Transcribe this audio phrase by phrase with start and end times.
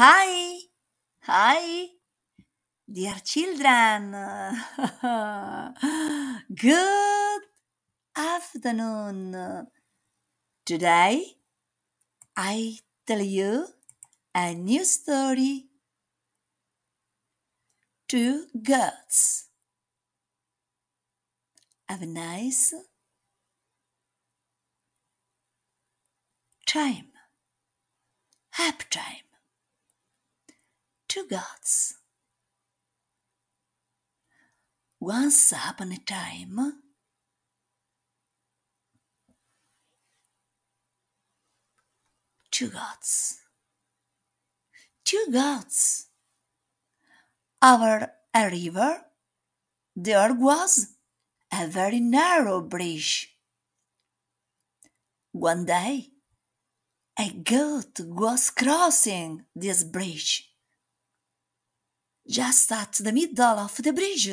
[0.00, 0.56] Hi,
[1.24, 1.88] hi,
[2.90, 4.16] dear children.
[6.54, 7.42] Good
[8.16, 9.66] afternoon.
[10.64, 11.36] Today
[12.34, 13.66] I tell you
[14.34, 15.66] a new story.
[18.08, 19.48] Two goats.
[21.90, 22.72] Have a nice
[26.64, 27.08] time.
[28.52, 29.29] Happy time.
[31.10, 31.94] Two goats.
[35.00, 36.74] Once upon a time,
[42.52, 43.40] two goats.
[45.04, 46.06] Two goats.
[47.60, 49.02] Over a river,
[49.96, 50.94] there was
[51.52, 53.34] a very narrow bridge.
[55.32, 56.10] One day,
[57.18, 60.49] a goat was crossing this bridge.
[62.30, 64.30] Just at the middle of the bridge,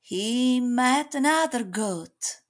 [0.00, 2.40] he met another goat.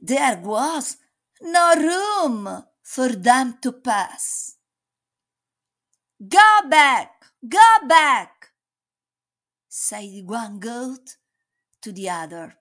[0.00, 0.98] There was
[1.42, 4.58] no room for them to pass.
[6.22, 7.10] Go back,
[7.48, 8.50] go back,
[9.68, 11.16] said one goat
[11.82, 12.54] to the other.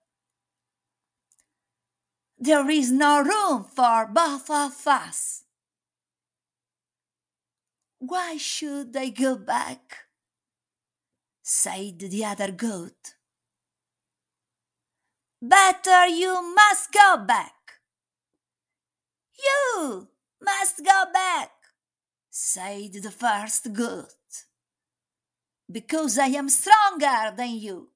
[2.39, 5.43] There is no room for both of us.
[7.99, 10.07] Why should I go back?
[11.43, 13.15] Said the other goat.
[15.41, 17.53] Better you must go back.
[19.37, 20.07] You
[20.41, 21.51] must go back,
[22.29, 24.45] said the first goat.
[25.69, 27.89] Because I am stronger than you.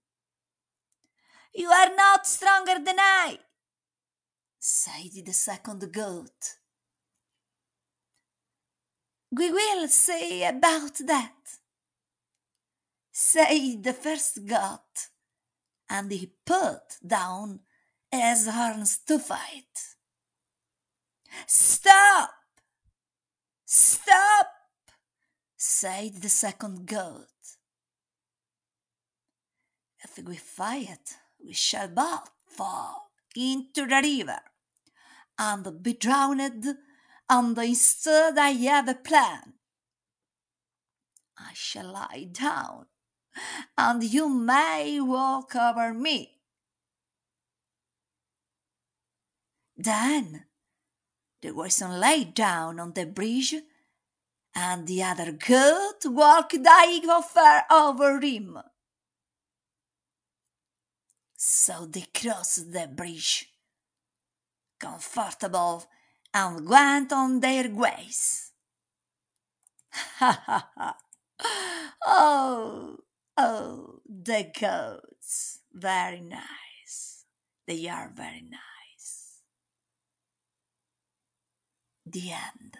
[1.56, 3.40] You are not stronger than I,
[4.60, 6.58] said the second goat.
[9.32, 11.34] We will see about that,
[13.20, 14.80] said the first god,
[15.90, 17.62] and he put down
[18.12, 19.96] his horns to fight.
[21.48, 22.30] Stop!
[23.66, 24.48] Stop!
[25.56, 27.26] said the second goat.
[30.04, 34.42] If we fight, we shall both fall into the river
[35.40, 36.68] and be drowned,
[37.28, 39.54] and instead I have a plan.
[41.36, 42.86] I shall lie down,
[43.78, 46.38] and you may walk over me.
[49.76, 50.46] Then
[51.42, 53.54] the Wilson lay down on the bridge,
[54.56, 58.58] and the other goat walked over over him.
[61.38, 63.52] So they crossed the bridge,
[64.80, 65.86] comfortable,
[66.34, 68.52] and went on their ways.
[70.20, 70.98] Ha ha ha!
[72.06, 72.87] Oh,
[73.38, 77.26] oh, the goats, very nice.
[77.68, 79.42] They are very nice.
[82.06, 82.78] The end.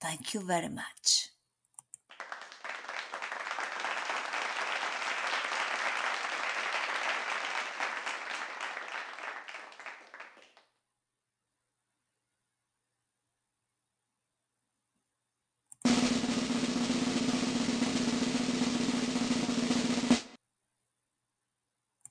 [0.00, 1.30] Thank you very much.